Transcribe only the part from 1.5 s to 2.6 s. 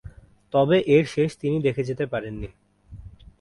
দেখে যেতে পারেননি।